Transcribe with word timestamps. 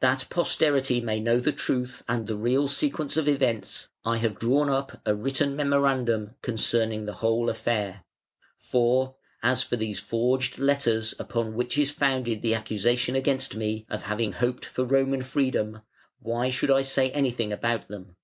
That 0.00 0.26
posterity 0.30 1.00
may 1.00 1.20
know 1.20 1.38
the 1.38 1.52
truth 1.52 2.02
and 2.08 2.26
the 2.26 2.34
real 2.34 2.66
sequence 2.66 3.16
of 3.16 3.28
events, 3.28 3.86
I 4.04 4.16
have 4.16 4.36
drawn 4.36 4.68
up 4.68 5.00
a 5.06 5.14
written 5.14 5.54
memorandum 5.54 6.34
concerning 6.42 7.06
the 7.06 7.12
whole 7.22 7.48
affair. 7.48 8.02
For, 8.58 9.14
as 9.44 9.62
for 9.62 9.76
these 9.76 10.00
forged 10.00 10.58
letters 10.58 11.14
upon 11.20 11.54
which 11.54 11.78
is 11.78 11.92
founded 11.92 12.42
the 12.42 12.56
accusation 12.56 13.14
against 13.14 13.54
me 13.54 13.86
of 13.88 14.02
having 14.02 14.32
hoped 14.32 14.64
for 14.64 14.84
Roman 14.84 15.22
freedom, 15.22 15.82
why 16.18 16.50
should 16.50 16.72
I 16.72 16.82
say 16.82 17.12
anything 17.12 17.52
about 17.52 17.86
them? 17.86 18.16